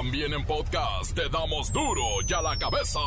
También 0.00 0.32
en 0.32 0.44
podcast 0.44 1.12
te 1.12 1.28
damos 1.28 1.72
duro 1.72 2.04
y 2.24 2.32
a 2.32 2.40
la 2.40 2.56
cabeza. 2.56 3.00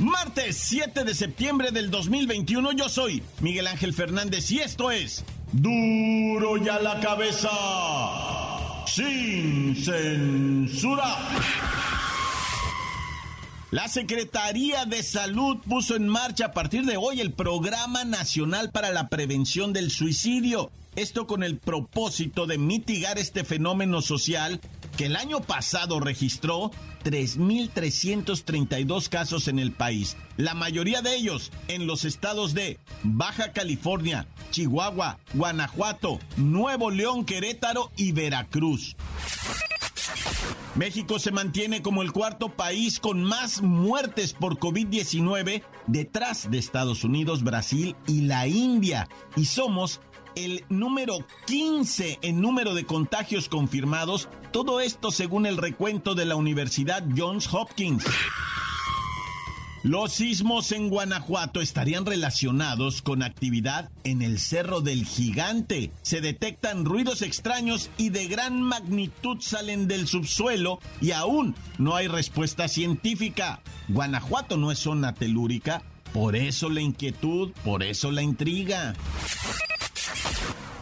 Martes 0.00 0.56
7 0.62 1.04
de 1.04 1.14
septiembre 1.14 1.70
del 1.70 1.88
2021 1.92 2.72
yo 2.72 2.88
soy 2.88 3.22
Miguel 3.38 3.68
Ángel 3.68 3.94
Fernández 3.94 4.50
y 4.50 4.58
esto 4.58 4.90
es 4.90 5.24
Duro 5.52 6.56
y 6.56 6.68
a 6.68 6.80
la 6.80 6.98
cabeza. 6.98 7.50
Sin 8.84 9.76
censura. 9.76 11.16
La 13.70 13.86
Secretaría 13.86 14.86
de 14.86 15.02
Salud 15.02 15.58
puso 15.68 15.94
en 15.94 16.08
marcha 16.08 16.46
a 16.46 16.52
partir 16.52 16.86
de 16.86 16.96
hoy 16.96 17.20
el 17.20 17.32
Programa 17.32 18.06
Nacional 18.06 18.70
para 18.70 18.92
la 18.92 19.10
Prevención 19.10 19.74
del 19.74 19.90
Suicidio. 19.90 20.70
Esto 20.96 21.26
con 21.26 21.42
el 21.42 21.58
propósito 21.58 22.46
de 22.46 22.56
mitigar 22.56 23.18
este 23.18 23.44
fenómeno 23.44 24.00
social 24.00 24.62
que 24.96 25.04
el 25.04 25.16
año 25.16 25.40
pasado 25.40 26.00
registró 26.00 26.70
3.332 27.04 29.10
casos 29.10 29.48
en 29.48 29.58
el 29.58 29.72
país, 29.72 30.16
la 30.38 30.54
mayoría 30.54 31.02
de 31.02 31.14
ellos 31.14 31.52
en 31.68 31.86
los 31.86 32.06
estados 32.06 32.54
de 32.54 32.78
Baja 33.02 33.52
California, 33.52 34.26
Chihuahua, 34.50 35.18
Guanajuato, 35.34 36.20
Nuevo 36.38 36.90
León, 36.90 37.26
Querétaro 37.26 37.92
y 37.98 38.12
Veracruz. 38.12 38.96
México 40.78 41.18
se 41.18 41.32
mantiene 41.32 41.82
como 41.82 42.02
el 42.02 42.12
cuarto 42.12 42.50
país 42.50 43.00
con 43.00 43.24
más 43.24 43.62
muertes 43.62 44.32
por 44.32 44.60
COVID-19 44.60 45.64
detrás 45.88 46.48
de 46.52 46.58
Estados 46.58 47.02
Unidos, 47.02 47.42
Brasil 47.42 47.96
y 48.06 48.20
la 48.20 48.46
India. 48.46 49.08
Y 49.34 49.46
somos 49.46 50.00
el 50.36 50.64
número 50.68 51.26
15 51.48 52.20
en 52.22 52.40
número 52.40 52.74
de 52.74 52.84
contagios 52.84 53.48
confirmados. 53.48 54.28
Todo 54.52 54.78
esto 54.78 55.10
según 55.10 55.46
el 55.46 55.56
recuento 55.56 56.14
de 56.14 56.26
la 56.26 56.36
Universidad 56.36 57.04
Johns 57.16 57.52
Hopkins. 57.52 58.04
Los 59.88 60.12
sismos 60.12 60.70
en 60.72 60.90
Guanajuato 60.90 61.62
estarían 61.62 62.04
relacionados 62.04 63.00
con 63.00 63.22
actividad 63.22 63.88
en 64.04 64.20
el 64.20 64.38
Cerro 64.38 64.82
del 64.82 65.06
Gigante. 65.06 65.92
Se 66.02 66.20
detectan 66.20 66.84
ruidos 66.84 67.22
extraños 67.22 67.88
y 67.96 68.10
de 68.10 68.26
gran 68.26 68.60
magnitud 68.60 69.38
salen 69.40 69.88
del 69.88 70.06
subsuelo 70.06 70.78
y 71.00 71.12
aún 71.12 71.54
no 71.78 71.96
hay 71.96 72.06
respuesta 72.06 72.68
científica. 72.68 73.62
Guanajuato 73.88 74.58
no 74.58 74.70
es 74.70 74.78
zona 74.78 75.14
telúrica, 75.14 75.82
por 76.12 76.36
eso 76.36 76.68
la 76.68 76.82
inquietud, 76.82 77.52
por 77.64 77.82
eso 77.82 78.12
la 78.12 78.20
intriga. 78.20 78.94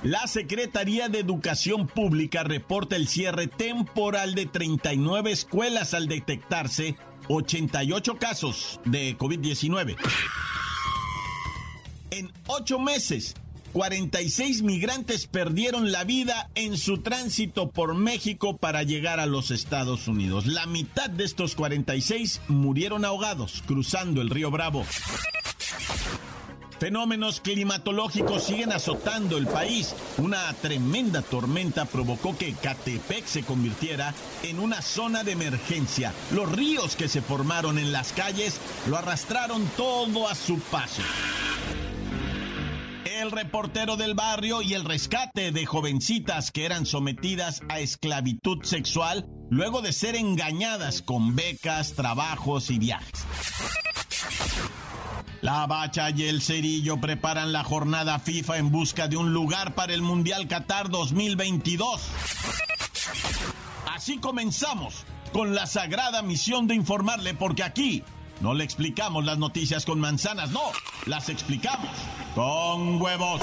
La 0.02 0.26
Secretaría 0.26 1.08
de 1.08 1.20
Educación 1.20 1.86
Pública 1.86 2.42
reporta 2.42 2.96
el 2.96 3.06
cierre 3.06 3.46
temporal 3.46 4.34
de 4.34 4.46
39 4.46 5.30
escuelas 5.30 5.94
al 5.94 6.08
detectarse 6.08 6.96
88 7.28 8.18
casos 8.18 8.80
de 8.84 9.16
COVID-19. 9.18 9.96
En 12.10 12.32
ocho 12.46 12.78
meses, 12.78 13.34
46 13.72 14.62
migrantes 14.62 15.26
perdieron 15.26 15.92
la 15.92 16.04
vida 16.04 16.48
en 16.54 16.78
su 16.78 16.98
tránsito 16.98 17.70
por 17.70 17.94
México 17.94 18.56
para 18.56 18.82
llegar 18.82 19.20
a 19.20 19.26
los 19.26 19.50
Estados 19.50 20.08
Unidos. 20.08 20.46
La 20.46 20.66
mitad 20.66 21.10
de 21.10 21.24
estos 21.24 21.54
46 21.54 22.40
murieron 22.48 23.04
ahogados 23.04 23.62
cruzando 23.66 24.22
el 24.22 24.30
río 24.30 24.50
Bravo. 24.50 24.86
Fenómenos 26.78 27.40
climatológicos 27.40 28.44
siguen 28.44 28.72
azotando 28.72 29.38
el 29.38 29.46
país. 29.46 29.94
Una 30.18 30.52
tremenda 30.54 31.22
tormenta 31.22 31.86
provocó 31.86 32.36
que 32.36 32.52
Catepec 32.52 33.24
se 33.26 33.42
convirtiera 33.42 34.12
en 34.42 34.58
una 34.60 34.82
zona 34.82 35.24
de 35.24 35.32
emergencia. 35.32 36.12
Los 36.32 36.52
ríos 36.52 36.94
que 36.96 37.08
se 37.08 37.22
formaron 37.22 37.78
en 37.78 37.92
las 37.92 38.12
calles 38.12 38.60
lo 38.88 38.98
arrastraron 38.98 39.64
todo 39.76 40.28
a 40.28 40.34
su 40.34 40.58
paso. 40.58 41.02
El 43.04 43.30
reportero 43.30 43.96
del 43.96 44.14
barrio 44.14 44.60
y 44.60 44.74
el 44.74 44.84
rescate 44.84 45.50
de 45.52 45.64
jovencitas 45.64 46.50
que 46.50 46.66
eran 46.66 46.84
sometidas 46.84 47.62
a 47.70 47.80
esclavitud 47.80 48.62
sexual 48.62 49.26
luego 49.48 49.80
de 49.80 49.92
ser 49.92 50.14
engañadas 50.16 51.00
con 51.00 51.34
becas, 51.34 51.94
trabajos 51.94 52.70
y 52.70 52.78
viajes. 52.78 53.24
La 55.42 55.66
Bacha 55.66 56.10
y 56.10 56.24
el 56.24 56.40
Cerillo 56.40 56.96
preparan 56.98 57.52
la 57.52 57.62
jornada 57.62 58.18
FIFA 58.18 58.58
en 58.58 58.70
busca 58.70 59.08
de 59.08 59.16
un 59.16 59.32
lugar 59.32 59.74
para 59.74 59.92
el 59.92 60.02
Mundial 60.02 60.48
Qatar 60.48 60.88
2022. 60.88 62.00
Así 63.94 64.18
comenzamos 64.18 65.04
con 65.32 65.54
la 65.54 65.66
sagrada 65.66 66.22
misión 66.22 66.66
de 66.66 66.74
informarle 66.74 67.34
porque 67.34 67.62
aquí 67.62 68.02
no 68.40 68.54
le 68.54 68.64
explicamos 68.64 69.24
las 69.24 69.38
noticias 69.38 69.84
con 69.84 70.00
manzanas, 70.00 70.50
no, 70.50 70.62
las 71.06 71.28
explicamos 71.28 71.90
con 72.34 73.00
huevos. 73.00 73.42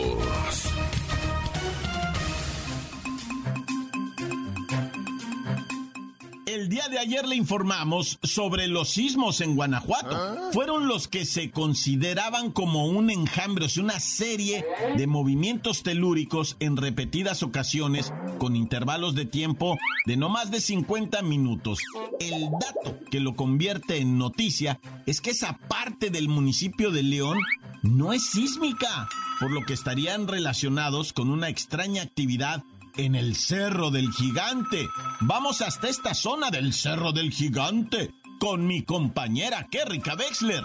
Día 6.71 6.87
de 6.87 6.99
ayer 6.99 7.27
le 7.27 7.35
informamos 7.35 8.17
sobre 8.23 8.67
los 8.67 8.91
sismos 8.91 9.41
en 9.41 9.57
Guanajuato. 9.57 10.51
Fueron 10.53 10.87
los 10.87 11.09
que 11.09 11.25
se 11.25 11.51
consideraban 11.51 12.49
como 12.49 12.85
un 12.85 13.09
enjambre, 13.09 13.65
o 13.65 13.69
sea, 13.69 13.83
una 13.83 13.99
serie 13.99 14.65
de 14.95 15.05
movimientos 15.05 15.83
telúricos 15.83 16.55
en 16.61 16.77
repetidas 16.77 17.43
ocasiones 17.43 18.13
con 18.37 18.55
intervalos 18.55 19.15
de 19.15 19.25
tiempo 19.25 19.77
de 20.05 20.15
no 20.15 20.29
más 20.29 20.49
de 20.49 20.61
50 20.61 21.21
minutos. 21.23 21.79
El 22.21 22.49
dato 22.51 22.97
que 23.11 23.19
lo 23.19 23.35
convierte 23.35 23.97
en 23.97 24.17
noticia 24.17 24.79
es 25.05 25.19
que 25.19 25.31
esa 25.31 25.57
parte 25.67 26.09
del 26.09 26.29
municipio 26.29 26.91
de 26.91 27.03
León 27.03 27.37
no 27.83 28.13
es 28.13 28.23
sísmica, 28.29 29.09
por 29.41 29.51
lo 29.51 29.65
que 29.65 29.73
estarían 29.73 30.25
relacionados 30.25 31.11
con 31.11 31.29
una 31.31 31.49
extraña 31.49 32.01
actividad 32.01 32.63
en 32.97 33.15
el 33.15 33.35
Cerro 33.35 33.91
del 33.91 34.11
Gigante. 34.11 34.87
Vamos 35.21 35.61
hasta 35.61 35.89
esta 35.89 36.13
zona 36.13 36.49
del 36.49 36.73
Cerro 36.73 37.11
del 37.11 37.31
Gigante 37.31 38.13
con 38.39 38.65
mi 38.65 38.83
compañera 38.83 39.67
Kerrika 39.69 40.15
Wexler. 40.15 40.63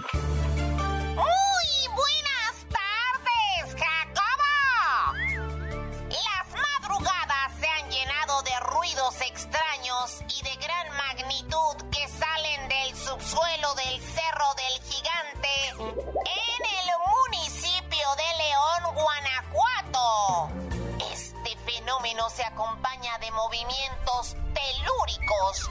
Fenómeno 22.07 22.31
se 22.31 22.45
acompaña 22.45 23.19
de 23.19 23.31
movimientos 23.33 24.37
telúricos, 24.55 25.71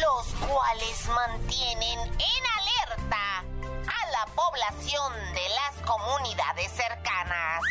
los 0.00 0.48
cuales 0.48 1.06
mantienen 1.08 2.00
en 2.00 2.42
alerta 2.58 3.40
a 3.40 4.06
la 4.10 4.26
población 4.34 5.12
de 5.34 5.48
las 5.50 5.86
comunidades 5.86 6.72
cercanas. 6.72 7.62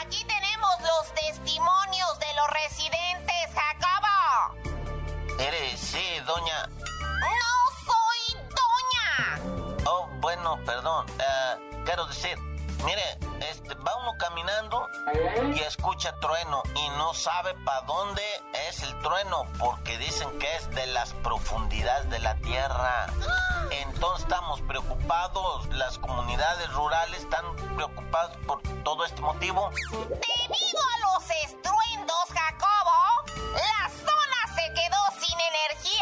Aquí 0.00 0.24
tenemos 0.24 0.80
los 0.80 1.14
testimonios 1.14 2.18
de 2.18 2.34
los 2.34 2.48
residentes, 2.50 3.50
Jacobo. 3.54 4.56
¿Eres, 5.38 5.78
sí, 5.80 6.18
doña? 6.26 6.66
No 6.66 7.54
soy 7.86 8.42
doña. 8.50 9.86
Oh, 9.86 10.08
bueno, 10.20 10.58
perdón. 10.66 11.06
Uh, 11.10 11.84
quiero 11.84 12.06
decir, 12.06 12.36
Mire, 12.84 13.18
este, 13.40 13.74
va 13.76 13.96
uno 13.96 14.12
caminando 14.18 14.88
y 15.54 15.60
escucha 15.60 16.14
trueno 16.20 16.62
y 16.74 16.88
no 16.90 17.14
sabe 17.14 17.54
para 17.64 17.80
dónde 17.82 18.22
es 18.68 18.82
el 18.82 18.98
trueno 19.00 19.46
porque 19.58 19.96
dicen 19.98 20.38
que 20.38 20.54
es 20.56 20.70
de 20.70 20.86
las 20.88 21.12
profundidades 21.14 22.10
de 22.10 22.18
la 22.18 22.34
tierra. 22.36 23.06
Entonces 23.70 24.24
estamos 24.24 24.60
preocupados, 24.62 25.66
las 25.68 25.98
comunidades 25.98 26.70
rurales 26.72 27.22
están 27.22 27.56
preocupadas 27.74 28.36
por 28.46 28.60
todo 28.84 29.04
este 29.04 29.20
motivo? 29.22 29.70
Debido 29.90 30.80
a 30.94 31.18
los 31.18 31.30
estruendos, 31.44 32.24
Jacobo, 32.34 33.24
la 33.54 33.88
zona 33.88 34.54
se 34.54 34.72
quedó 34.74 35.00
sin 35.20 35.38
energía 35.40 35.93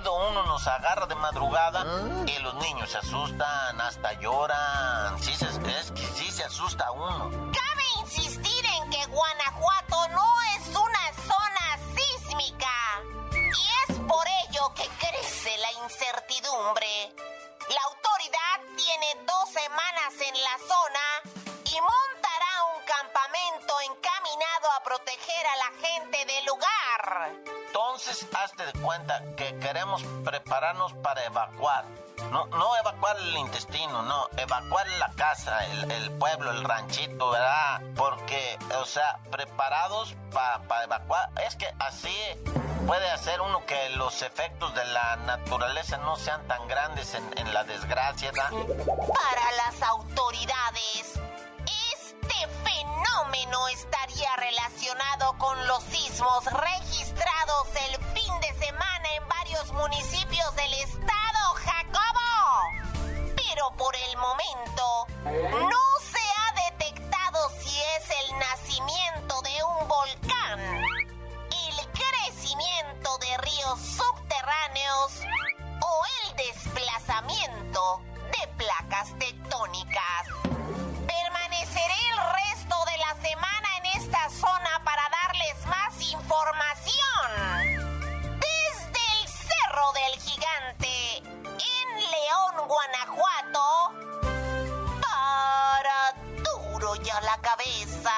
dormido 0.00 0.28
uno 0.28 0.42
nos 0.44 0.66
agarra 0.66 1.06
de 1.06 1.14
madrugada 1.14 1.84
y 2.26 2.38
los 2.40 2.54
niños 2.54 2.90
se 2.90 2.98
asustan, 2.98 3.80
hasta 3.80 4.12
lloran. 4.14 5.22
Sí, 5.22 5.34
se- 5.36 5.46
es 5.46 5.90
que 5.92 6.02
sí 6.14 6.30
se 6.32 6.44
asusta 6.44 6.90
uno. 6.90 7.30
Cabe 7.52 7.82
insistir 8.00 8.66
en 8.66 8.90
que 8.90 9.04
Guanajuato 9.06 10.08
no 10.08 10.26
es 10.56 10.68
una 10.68 11.12
zona 11.26 11.78
sísmica 11.96 13.02
y 13.32 13.92
es 13.92 13.98
por 14.00 14.26
ello 14.48 14.72
que 14.74 14.88
crece 14.98 15.56
la 15.58 15.72
incertidumbre. 15.84 17.14
La 17.68 17.80
autoridad 17.88 18.76
tiene 18.76 19.06
dos 19.26 19.48
semanas 19.50 20.12
en 20.26 20.34
la 20.42 20.58
zona 20.58 21.06
y 21.66 21.80
montará 21.80 22.64
un 22.76 22.82
campamento 22.84 23.74
encaminado 23.86 24.72
a 24.76 24.82
proteger 24.82 25.46
a 25.46 25.56
la 25.56 25.86
gente 25.86 26.24
del 26.26 26.44
lugar. 26.46 27.53
Entonces, 27.74 28.24
hazte 28.40 28.64
de 28.66 28.72
cuenta 28.74 29.20
que 29.36 29.58
queremos 29.58 30.00
prepararnos 30.24 30.92
para 30.92 31.24
evacuar. 31.24 31.84
No, 32.30 32.46
no 32.46 32.76
evacuar 32.76 33.16
el 33.16 33.36
intestino, 33.36 34.00
no, 34.02 34.28
evacuar 34.36 34.86
la 35.00 35.10
casa, 35.16 35.58
el, 35.66 36.12
pueblo, 36.12 36.52
el 36.52 36.62
ranchito, 36.62 37.30
¿verdad? 37.30 37.82
Porque, 37.96 38.56
o 38.80 38.84
sea, 38.84 39.18
preparados 39.28 40.14
para 40.30 40.84
evacuar. 40.84 41.30
Es 41.44 41.56
que 41.56 41.66
así 41.80 42.16
puede 42.86 43.10
hacer 43.10 43.40
uno 43.40 43.66
que 43.66 43.90
los 43.96 44.22
efectos 44.22 44.72
de 44.76 44.84
la 44.84 45.16
naturaleza 45.16 45.96
no 45.96 46.14
sean 46.14 46.46
tan 46.46 46.68
grandes 46.68 47.12
en, 47.14 47.28
en 47.38 47.52
la 47.52 47.64
desgracia, 47.64 48.30
¿verdad? 48.30 48.50
Para 48.86 49.52
las 49.66 49.82
autoridades, 49.82 51.20
este 51.66 52.48
fenómeno 52.62 52.93
estaría 53.72 54.34
relacionado 54.36 55.38
con 55.38 55.66
los 55.66 55.82
sismos 55.84 56.44
registrados 56.44 57.68
el 57.88 57.96
fin 58.14 58.40
de 58.40 58.66
semana 58.66 59.08
en 59.16 59.28
varios 59.28 59.72
municipios 59.72 60.54
del 60.56 60.74
estado, 60.74 61.54
Jacobo. 61.54 62.94
Pero 63.36 63.70
por 63.76 63.94
el 63.94 64.16
momento, 64.16 65.06
no 65.68 65.84
se 66.00 66.20
ha 66.40 66.70
detectado 66.70 67.50
si 67.60 67.80
es 67.96 68.10
el 68.22 68.38
nacimiento 68.38 69.42
de 69.42 69.64
un 69.64 69.88
volcán, 69.88 70.60
el 70.60 71.88
crecimiento 71.92 73.18
de 73.18 73.36
ríos 73.38 73.80
subterráneos 73.80 75.20
o 75.80 76.02
el 76.22 76.36
desplazamiento 76.36 78.02
de 78.30 78.48
placas 78.56 79.18
tectónicas. 79.18 80.53
Cabeza. 97.56 98.10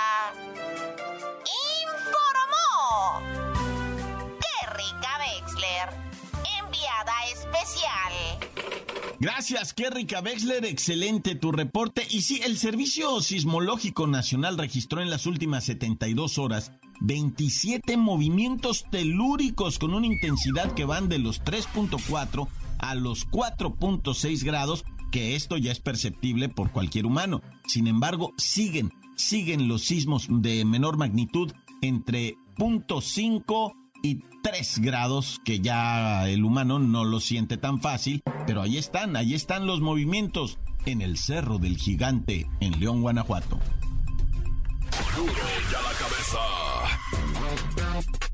Informó 1.82 3.20
Kerrika 4.40 5.18
Wexler, 5.18 5.88
enviada 6.60 7.12
especial. 7.32 8.12
Gracias, 9.18 9.74
Kerrika 9.74 10.20
Wexler. 10.20 10.64
Excelente 10.64 11.34
tu 11.34 11.52
reporte. 11.52 12.06
Y 12.10 12.22
sí, 12.22 12.40
el 12.44 12.58
Servicio 12.58 13.20
Sismológico 13.20 14.06
Nacional 14.06 14.58
registró 14.58 15.00
en 15.00 15.10
las 15.10 15.26
últimas 15.26 15.64
72 15.64 16.38
horas 16.38 16.72
27 17.00 17.96
movimientos 17.96 18.86
telúricos 18.90 19.78
con 19.78 19.92
una 19.92 20.06
intensidad 20.06 20.72
que 20.72 20.84
van 20.84 21.08
de 21.08 21.18
los 21.18 21.42
3.4 21.42 22.48
a 22.78 22.94
los 22.94 23.28
4.6 23.28 24.44
grados, 24.44 24.84
que 25.10 25.34
esto 25.34 25.56
ya 25.56 25.72
es 25.72 25.80
perceptible 25.80 26.48
por 26.48 26.70
cualquier 26.72 27.06
humano. 27.06 27.42
Sin 27.66 27.86
embargo, 27.86 28.32
siguen, 28.36 28.92
siguen 29.16 29.68
los 29.68 29.82
sismos 29.82 30.26
de 30.30 30.64
menor 30.64 30.96
magnitud 30.96 31.52
entre 31.82 32.36
0.5 32.56 33.74
y 34.02 34.22
3 34.42 34.78
grados, 34.78 35.40
que 35.44 35.60
ya 35.60 36.28
el 36.28 36.44
humano 36.44 36.78
no 36.78 37.04
lo 37.04 37.20
siente 37.20 37.56
tan 37.56 37.80
fácil, 37.80 38.22
pero 38.46 38.62
ahí 38.62 38.76
están, 38.76 39.16
ahí 39.16 39.34
están 39.34 39.66
los 39.66 39.80
movimientos 39.80 40.58
en 40.84 41.02
el 41.02 41.18
Cerro 41.18 41.58
del 41.58 41.76
Gigante, 41.76 42.48
en 42.60 42.78
León, 42.78 43.02
Guanajuato. 43.02 43.58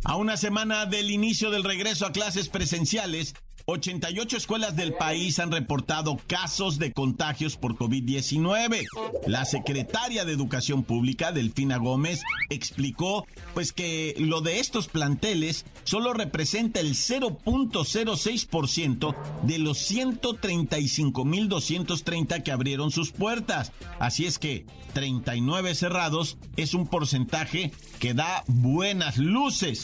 A 0.05 0.17
una 0.17 0.37
semana 0.37 0.85
del 0.85 1.11
inicio 1.11 1.51
del 1.51 1.65
regreso 1.65 2.07
a 2.07 2.13
clases 2.13 2.49
presenciales, 2.49 3.35
88 3.67 4.37
escuelas 4.37 4.75
del 4.77 4.95
país 4.95 5.39
han 5.39 5.53
reportado 5.53 6.19
casos 6.27 6.79
de 6.79 6.93
contagios 6.93 7.57
por 7.57 7.77
COVID-19. 7.77 8.85
La 9.27 9.45
secretaria 9.45 10.25
de 10.25 10.33
Educación 10.33 10.83
Pública, 10.83 11.31
Delfina 11.33 11.77
Gómez, 11.77 12.23
explicó 12.51 13.27
pues 13.55 13.73
que 13.73 14.15
lo 14.19 14.41
de 14.41 14.59
estos 14.61 14.89
planteles 14.89 15.65
solo 15.85 16.13
representa 16.13 16.81
el 16.81 16.95
0.06% 16.95 19.15
de 19.43 19.59
los 19.59 19.79
135.230 19.91 22.43
que 22.43 22.53
abrieron 22.53 22.91
sus 22.91 23.13
puertas. 23.13 23.73
Así 23.99 24.27
es 24.27 24.39
que 24.39 24.67
39 24.95 25.75
cerrados 25.75 26.39
es 26.57 26.73
un 26.75 26.87
porcentaje 26.87 27.73
que 27.99 28.15
da 28.15 28.45
buenas 28.47 29.19
luces. 29.19 29.83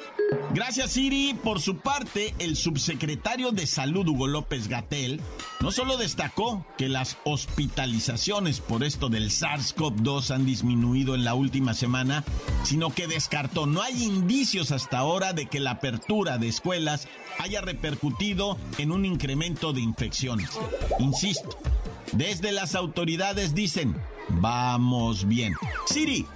Gracias, 0.53 0.91
Siri. 0.91 1.35
Por 1.35 1.61
su 1.61 1.79
parte, 1.79 2.35
el 2.41 2.57
subsecretario 2.57 3.53
de 3.53 3.65
Salud, 3.69 4.09
Hugo 4.09 4.27
López 4.27 4.67
Gatel, 4.67 5.21
no 5.61 5.71
solo 5.71 5.97
destacó 5.97 6.67
que 6.77 6.89
las 6.89 7.17
hospitalizaciones 7.23 8.59
por 8.59 8.83
esto 8.83 9.09
del 9.09 9.31
SARS-CoV-2 9.31 10.35
han 10.35 10.47
disminuido 10.47 11.15
en 11.15 11.23
la 11.23 11.35
última 11.35 11.73
semana, 11.73 12.25
sino 12.65 12.93
que 12.93 13.07
descartó, 13.07 13.67
no 13.67 13.83
hay 13.83 14.03
indicios 14.03 14.73
hasta 14.73 14.99
ahora 14.99 15.33
de 15.33 15.47
que 15.47 15.61
la 15.61 15.73
apertura 15.73 16.39
de 16.39 16.49
escuelas 16.49 17.07
haya 17.39 17.61
repercutido 17.61 18.59
en 18.79 18.91
un 18.91 19.05
incremento 19.05 19.73
de 19.73 19.81
infecciones. 19.81 20.51
Insisto, 20.99 21.57
desde 22.11 22.51
las 22.51 22.75
autoridades 22.75 23.55
dicen, 23.55 23.95
vamos 24.29 25.29
bien. 25.29 25.55
Siri, 25.87 26.27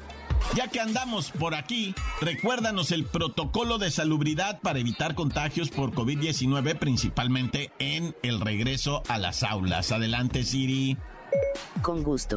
Ya 0.53 0.69
que 0.69 0.79
andamos 0.79 1.33
por 1.33 1.55
aquí, 1.55 1.95
recuérdanos 2.21 2.93
el 2.93 3.05
protocolo 3.05 3.79
de 3.79 3.91
salubridad 3.91 4.61
para 4.61 4.79
evitar 4.79 5.15
contagios 5.17 5.71
por 5.71 5.93
COVID-19, 5.93 6.79
principalmente 6.79 7.73
en 7.81 8.15
el 8.23 8.41
regreso 8.41 9.03
a 9.09 9.19
las 9.19 9.43
aulas. 9.43 9.91
Adelante, 9.91 10.45
Siri. 10.45 10.97
Con 11.83 12.05
gusto. 12.05 12.37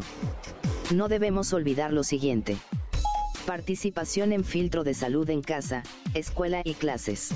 No 0.96 1.10
debemos 1.10 1.54
olvidar 1.54 1.94
lo 1.94 2.04
siguiente. 2.04 2.58
Participación 3.46 4.34
en 4.34 4.44
filtro 4.44 4.84
de 4.84 4.94
salud 4.94 5.30
en 5.30 5.42
casa, 5.42 5.84
escuela 6.16 6.62
y 6.64 6.74
clases. 6.74 7.30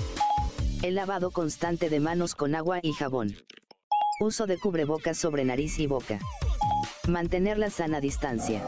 El 0.82 0.96
lavado 0.96 1.30
constante 1.30 1.90
de 1.90 2.00
manos 2.00 2.34
con 2.34 2.56
agua 2.56 2.80
y 2.82 2.92
jabón. 2.92 3.36
Uso 4.20 4.46
de 4.46 4.58
cubrebocas 4.58 5.16
sobre 5.16 5.44
nariz 5.44 5.78
y 5.78 5.86
boca. 5.86 6.18
Mantener 7.06 7.56
la 7.58 7.70
sana 7.70 8.00
distancia. 8.00 8.62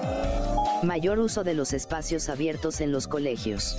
Mayor 0.85 1.19
uso 1.19 1.45
de 1.45 1.55
los 1.55 1.73
espacios 1.73 2.29
abiertos 2.29 2.81
en 2.81 2.93
los 2.93 3.09
colegios. 3.09 3.76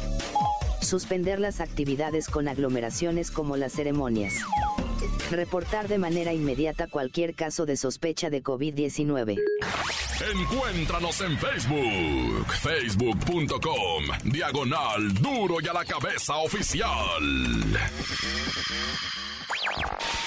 Suspender 0.82 1.40
las 1.40 1.62
actividades 1.62 2.28
con 2.28 2.48
aglomeraciones 2.48 3.30
como 3.32 3.58
las 3.58 3.74
ceremonias. 3.74 4.34
Reportar 5.30 5.88
de 5.88 6.00
manera 6.00 6.34
inmediata 6.34 6.88
cualquier 6.88 7.36
caso 7.36 7.66
de 7.66 7.78
sospecha 7.78 8.30
de 8.30 8.44
COVID-19. 8.44 9.40
Encuéntranos 10.34 11.22
en 11.22 11.38
Facebook, 11.38 12.54
facebook.com, 12.54 14.04
diagonal 14.24 15.14
duro 15.16 15.58
y 15.62 15.68
a 15.68 15.74
la 15.74 15.86
cabeza 15.86 16.38
oficial. 16.38 17.22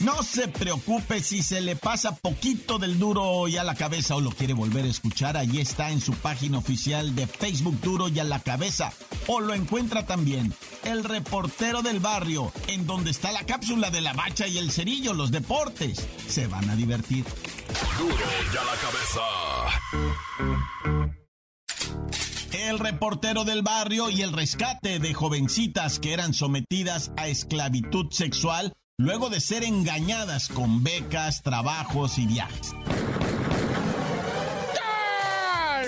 No 0.00 0.22
se 0.22 0.46
preocupe 0.46 1.20
si 1.22 1.42
se 1.42 1.60
le 1.60 1.74
pasa 1.74 2.14
poquito 2.14 2.78
del 2.78 3.00
duro 3.00 3.48
y 3.48 3.56
a 3.56 3.64
la 3.64 3.74
cabeza 3.74 4.14
o 4.14 4.20
lo 4.20 4.30
quiere 4.30 4.52
volver 4.52 4.84
a 4.84 4.88
escuchar. 4.88 5.36
Allí 5.36 5.60
está 5.60 5.90
en 5.90 6.00
su 6.00 6.12
página 6.12 6.58
oficial 6.58 7.16
de 7.16 7.26
Facebook 7.26 7.80
Duro 7.80 8.06
y 8.08 8.20
a 8.20 8.24
la 8.24 8.38
cabeza. 8.38 8.92
O 9.26 9.40
lo 9.40 9.54
encuentra 9.54 10.06
también 10.06 10.54
el 10.84 11.02
reportero 11.02 11.82
del 11.82 11.98
barrio, 11.98 12.52
en 12.68 12.86
donde 12.86 13.10
está 13.10 13.32
la 13.32 13.44
cápsula 13.44 13.90
de 13.90 14.00
la 14.00 14.12
bacha 14.12 14.46
y 14.46 14.58
el 14.58 14.70
cerillo, 14.70 15.14
los 15.14 15.32
deportes. 15.32 16.06
Se 16.28 16.46
van 16.46 16.70
a 16.70 16.76
divertir. 16.76 17.24
Duro 17.98 18.14
y 18.14 18.56
a 18.56 18.64
la 18.64 18.76
cabeza. 18.76 19.20
El 22.52 22.78
reportero 22.78 23.44
del 23.44 23.62
barrio 23.62 24.10
y 24.10 24.22
el 24.22 24.32
rescate 24.32 25.00
de 25.00 25.12
jovencitas 25.12 25.98
que 25.98 26.12
eran 26.12 26.34
sometidas 26.34 27.10
a 27.16 27.26
esclavitud 27.26 28.06
sexual 28.10 28.72
luego 29.00 29.30
de 29.30 29.38
ser 29.40 29.62
engañadas 29.62 30.48
con 30.48 30.82
becas, 30.82 31.42
trabajos 31.42 32.18
y 32.18 32.26
viajes. 32.26 32.74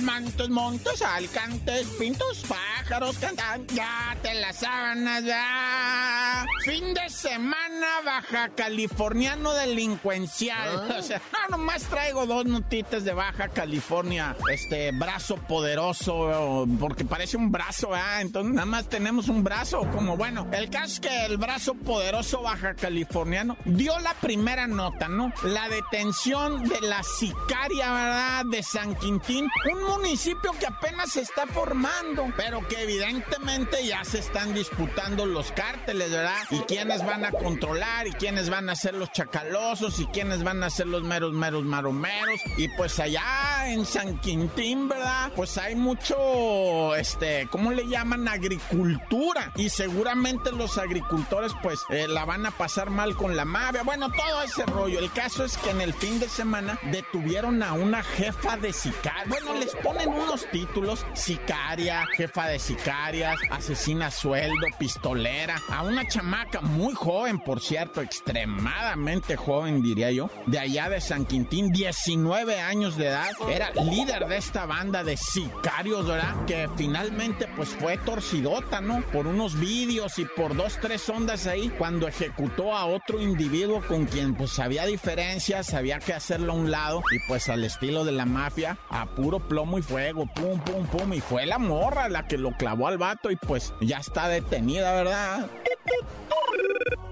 Mantos, 0.03 0.49
montos, 0.49 1.03
alcantes, 1.03 1.87
pintos, 1.99 2.43
pájaros, 2.49 3.19
cantan, 3.19 3.67
ya 3.69 4.17
te 4.23 4.35
las 4.35 4.57
sábanas, 4.57 5.25
ya. 5.25 6.47
Fin 6.65 6.95
de 6.95 7.09
semana 7.11 8.01
baja 8.05 8.49
californiano 8.51 9.53
delincuencial. 9.53 10.91
O 10.99 11.03
sea, 11.03 11.21
no, 11.33 11.57
nomás 11.57 11.83
traigo 11.85 12.27
dos 12.27 12.47
notitas 12.47 13.05
de 13.05 13.13
Baja 13.13 13.49
California. 13.49 14.37
Este, 14.51 14.91
brazo 14.93 15.37
poderoso, 15.37 16.67
porque 16.79 17.05
parece 17.05 17.37
un 17.37 17.53
brazo, 17.53 17.95
¿ah? 17.95 18.21
Entonces 18.21 18.55
nada 18.55 18.67
más 18.67 18.89
tenemos 18.89 19.29
un 19.29 19.45
brazo. 19.45 19.87
Como 19.93 20.17
bueno, 20.17 20.47
el 20.53 20.71
caso 20.71 20.95
es 20.95 21.01
que 21.01 21.27
el 21.27 21.37
brazo 21.37 21.75
poderoso 21.75 22.43
baja 22.43 22.75
californiano 22.75 23.57
dio 23.65 23.99
la 24.01 24.15
primera 24.15 24.67
nota, 24.67 25.09
¿no? 25.09 25.33
La 25.45 25.69
detención 25.69 26.69
de 26.69 26.81
la 26.81 27.03
sicaria, 27.03 27.93
¿verdad? 27.93 28.45
De 28.51 28.63
San 28.63 28.95
Quintín. 28.97 29.49
Un 29.73 29.90
municipio 29.91 30.53
que 30.59 30.67
apenas 30.67 31.13
se 31.13 31.21
está 31.21 31.47
formando, 31.47 32.27
pero 32.37 32.67
que 32.67 32.83
evidentemente 32.83 33.85
ya 33.87 34.05
se 34.05 34.19
están 34.19 34.55
disputando 34.55 35.27
los 35.27 35.53
cárteles, 35.53 36.11
¿verdad? 36.11 36.39
Y 36.51 36.61
quiénes 36.61 37.05
van 37.05 37.25
a 37.25 37.33
controlar 37.33 38.07
y 38.07 38.13
quiénes 38.13 38.51
van 38.51 38.71
a 38.71 38.77
ser 38.77 38.95
los 38.95 39.13
chacalosos 39.13 39.99
y 39.99 40.07
quiénes 40.07 40.43
van 40.43 40.63
a 40.63 40.71
ser 40.71 40.87
los 40.87 41.03
meros, 41.03 41.33
meros, 41.33 41.65
maromeros. 41.65 42.41
Y 42.57 42.69
pues 42.69 42.99
allá 42.99 43.67
en 43.67 43.85
San 43.85 44.19
Quintín, 44.19 44.89
¿verdad? 44.89 45.33
Pues 45.35 45.59
hay 45.59 45.75
mucho, 45.75 46.95
este, 46.95 47.49
¿cómo 47.51 47.73
le 47.73 47.87
llaman? 47.87 48.29
Agricultura. 48.29 49.53
Y 49.57 49.69
seguramente 49.69 50.53
los 50.53 50.79
agricultores 50.79 51.53
pues 51.63 51.81
eh, 51.91 52.07
la 52.09 52.25
van 52.25 52.47
a 52.47 52.51
pasar 52.51 52.91
mal 52.91 53.17
con 53.17 53.37
la 53.37 53.45
mafia. 53.45 53.83
Bueno, 53.83 54.11
todo 54.11 54.43
ese 54.43 54.65
rollo. 54.67 54.99
El 54.99 55.11
caso 55.13 55.45
es 55.45 55.57
que 55.57 55.71
en 55.71 55.81
el 55.81 55.95
fin 55.95 56.21
de 56.21 56.29
semana 56.29 56.79
detuvieron 56.91 57.63
a 57.63 57.73
una 57.73 58.03
jefa 58.03 58.57
de 58.57 58.73
sicario. 58.73 59.29
Bueno, 59.29 59.55
les 59.55 59.75
ponen 59.83 60.09
unos 60.09 60.47
títulos, 60.51 61.05
sicaria, 61.15 62.07
jefa 62.15 62.47
de 62.47 62.59
sicarias, 62.59 63.39
asesina 63.51 64.11
sueldo, 64.11 64.67
pistolera, 64.79 65.57
a 65.71 65.83
una 65.83 66.07
chamaca 66.07 66.61
muy 66.61 66.95
joven, 66.95 67.41
por 67.41 67.61
cierto, 67.61 68.01
extremadamente 68.01 69.37
joven, 69.37 69.83
diría 69.83 70.11
yo, 70.11 70.31
de 70.47 70.59
allá 70.59 70.89
de 70.89 71.01
San 71.01 71.25
Quintín, 71.25 71.71
19 71.71 72.61
años 72.61 72.97
de 72.97 73.07
edad, 73.09 73.31
era 73.49 73.71
líder 73.73 74.27
de 74.27 74.37
esta 74.37 74.67
banda 74.67 75.05
de 75.05 75.17
sicarios, 75.17 76.07
¿verdad? 76.07 76.45
Que 76.47 76.69
finalmente 76.77 77.49
pues 77.57 77.71
fue 77.71 77.99
torcidota, 77.99 78.81
¿no? 78.81 79.03
Por 79.13 79.27
unos 79.27 79.59
vídeos 79.59 80.19
y 80.19 80.25
por 80.25 80.57
dos, 80.57 80.79
tres 80.81 81.09
ondas 81.09 81.47
ahí, 81.47 81.71
cuando 81.79 82.09
ejecutó 82.09 82.77
a 82.77 82.85
otro 82.87 83.21
individuo 83.21 83.83
con 83.87 84.07
quien 84.07 84.35
pues 84.35 84.59
había 84.59 84.87
diferencias, 84.87 85.75
había 85.75 85.99
que 85.99 86.13
hacerlo 86.13 86.53
a 86.53 86.57
un 86.57 86.71
lado 86.71 87.03
y 87.13 87.19
pues 87.29 87.49
al 87.49 87.65
estilo 87.65 88.05
de 88.05 88.13
la 88.13 88.27
mafia, 88.27 88.79
a 88.89 89.07
puro 89.07 89.41
plomo 89.41 89.70
y 89.79 89.83
fuego, 89.83 90.27
pum, 90.27 90.59
pum, 90.61 90.87
pum, 90.87 91.13
y 91.13 91.21
fue 91.21 91.47
la 91.47 91.59
morra 91.59 92.09
la 92.09 92.27
que 92.27 92.39
lo 92.39 92.53
clavó 92.53 92.89
al 92.89 92.99
vato 92.99 93.31
y 93.31 93.37
pues 93.37 93.73
ya 93.81 93.99
está 93.99 94.29
detenida, 94.29 94.95
¿verdad? 94.95 95.47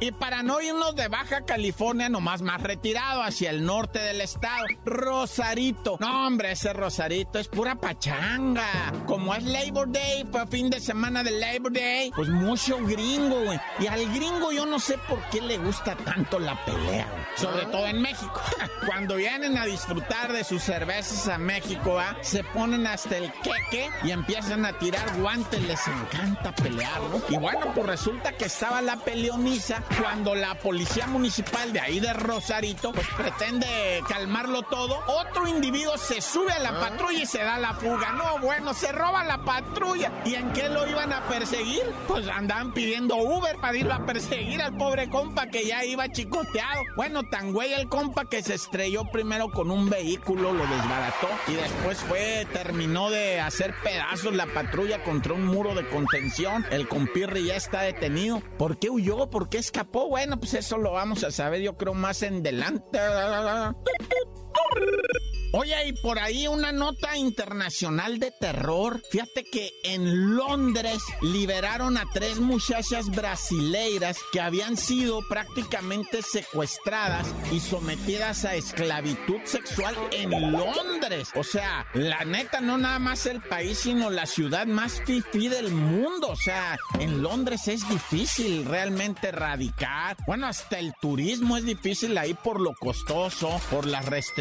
Y 0.00 0.12
para 0.12 0.45
no 0.45 0.61
irnos 0.61 0.95
de 0.95 1.09
Baja 1.09 1.45
California, 1.45 2.09
nomás 2.09 2.40
más 2.40 2.62
retirado 2.62 3.21
hacia 3.23 3.50
el 3.50 3.64
norte 3.64 3.99
del 3.99 4.21
estado, 4.21 4.64
Rosarito. 4.85 5.97
No, 5.99 6.26
hombre, 6.26 6.52
ese 6.52 6.73
Rosarito 6.73 7.40
es 7.40 7.49
pura 7.49 7.75
pachanga. 7.75 8.93
Como 9.07 9.35
es 9.35 9.43
Labor 9.43 9.90
Day, 9.90 10.25
fue 10.31 10.47
fin 10.47 10.71
de 10.71 10.78
semana 10.78 11.25
de 11.25 11.33
Labor 11.33 11.73
Day, 11.73 12.12
pues 12.14 12.28
mucho 12.28 12.78
gringo, 12.78 13.43
güey. 13.45 13.59
Y 13.81 13.88
al 13.88 14.07
gringo 14.14 14.52
yo 14.52 14.67
no 14.67 14.78
sé 14.78 14.99
por 15.09 15.21
qué 15.31 15.40
le 15.40 15.59
gusta 15.59 15.97
tanto 15.97 16.38
la 16.38 16.64
pelea, 16.64 17.09
güey. 17.11 17.25
Sobre 17.35 17.67
todo 17.67 17.87
en 17.88 18.00
México. 18.00 18.40
Cuando 18.87 19.17
vienen 19.17 19.59
a 19.59 19.67
disfrutar 19.67 20.33
de 20.33 20.45
sus 20.45 20.62
cervezas 20.62 21.26
a 21.26 21.38
México, 21.38 21.99
¿ah? 21.99 22.17
se 22.21 22.45
ponen 22.45 22.87
hasta 22.87 23.17
el 23.17 23.33
queque 23.43 23.90
y 24.05 24.12
empiezan 24.12 24.64
a 24.64 24.78
tirar 24.78 25.19
guantes. 25.19 25.61
Les 25.62 25.81
encanta 25.88 26.55
pelear, 26.55 27.00
¿no? 27.02 27.21
Y 27.28 27.37
bueno, 27.37 27.73
pues 27.75 27.87
resulta 27.87 28.33
que 28.33 28.45
estaba 28.45 28.81
la 28.81 28.97
peleoniza 28.97 29.83
cuando 30.00 30.35
la 30.35 30.54
policía 30.57 31.07
municipal 31.07 31.73
de 31.73 31.80
ahí 31.80 32.00
de 32.00 32.12
Rosarito 32.12 32.92
pues 32.92 33.07
pretende 33.16 34.02
calmarlo 34.09 34.62
todo, 34.62 35.00
otro 35.07 35.47
individuo 35.47 35.97
se 35.97 36.21
sube 36.21 36.52
a 36.52 36.59
la 36.59 36.78
patrulla 36.78 37.23
y 37.23 37.26
se 37.26 37.38
da 37.38 37.59
la 37.59 37.75
fuga. 37.75 38.12
No, 38.12 38.38
bueno, 38.40 38.75
se 38.75 38.92
roba 38.92 39.25
la 39.25 39.38
patrulla. 39.38 40.12
¿Y 40.25 40.35
en 40.35 40.52
qué 40.52 40.68
lo 40.68 40.87
iban 40.88 41.12
a 41.12 41.23
perseguir? 41.28 41.83
Pues 42.07 42.28
andaban 42.28 42.73
pidiendo 42.73 43.16
Uber 43.16 43.57
para 43.57 43.76
ir 43.76 43.90
a 43.90 44.04
perseguir 44.04 44.62
al 44.62 44.76
pobre 44.76 45.09
compa 45.09 45.47
que 45.47 45.66
ya 45.66 45.85
iba 45.85 46.09
chicoteado. 46.11 46.83
Bueno, 46.97 47.23
tan 47.25 47.52
güey 47.52 47.73
el 47.73 47.88
compa 47.88 48.26
que 48.26 48.42
se 48.42 48.54
estrelló 48.54 49.04
primero 49.11 49.50
con 49.50 49.71
un 49.71 49.88
vehículo, 49.88 50.52
lo 50.52 50.66
desbarató 50.66 51.28
y 51.49 51.54
después 51.54 51.99
fue, 51.99 52.47
terminó 52.52 53.11
de 53.11 53.40
hacer 53.40 53.75
pedazos 53.83 54.35
la 54.35 54.47
patrulla 54.47 55.02
contra 55.02 55.33
un 55.33 55.45
muro 55.45 55.75
de 55.75 55.87
contención. 55.88 56.64
El 56.71 56.88
compirri 56.88 57.47
ya 57.47 57.57
está 57.57 57.83
detenido. 57.83 58.42
¿Por 58.59 58.78
qué 58.78 58.90
huyó? 58.90 59.28
¿Por 59.30 59.49
qué 59.49 59.59
Bueno, 59.85 60.38
pues 60.38 60.54
eso 60.54 60.78
lo 60.78 60.92
vamos 60.92 61.25
a 61.25 61.30
saber 61.30 61.61
yo 61.62 61.76
creo 61.76 61.94
más 61.94 62.23
en 62.23 62.42
delante. 62.42 62.99
Oye, 65.52 65.75
y 65.87 65.93
por 65.95 66.19
ahí 66.19 66.47
una 66.47 66.73
nota 66.73 67.17
internacional 67.17 68.19
de 68.19 68.31
terror. 68.31 69.00
Fíjate 69.11 69.45
que 69.45 69.73
en 69.83 70.37
Londres 70.37 70.99
liberaron 71.23 71.97
a 71.97 72.05
tres 72.12 72.38
muchachas 72.38 73.09
brasileiras 73.09 74.19
que 74.31 74.43
habían 74.43 74.76
sido 74.76 75.21
prácticamente 75.26 76.21
secuestradas 76.21 77.26
y 77.50 77.61
sometidas 77.61 78.45
a 78.45 78.57
esclavitud 78.57 79.40
sexual 79.45 79.97
en 80.12 80.52
Londres. 80.52 81.31
O 81.35 81.43
sea, 81.43 81.87
la 81.95 82.26
neta, 82.26 82.61
no 82.61 82.76
nada 82.76 82.99
más 82.99 83.25
el 83.25 83.40
país, 83.40 83.78
sino 83.78 84.11
la 84.11 84.26
ciudad 84.26 84.67
más 84.67 85.00
fifí 85.07 85.49
del 85.49 85.71
mundo. 85.71 86.28
O 86.28 86.37
sea, 86.37 86.78
en 87.00 87.23
Londres 87.23 87.69
es 87.69 87.88
difícil 87.88 88.67
realmente 88.67 89.33
radicar. 89.33 90.19
Bueno, 90.26 90.47
hasta 90.47 90.78
el 90.78 90.93
turismo 91.00 91.57
es 91.57 91.64
difícil 91.64 92.19
ahí 92.19 92.35
por 92.35 92.61
lo 92.61 92.75
costoso, 92.75 93.49
por 93.71 93.87
las 93.87 94.05
restricciones. 94.05 94.38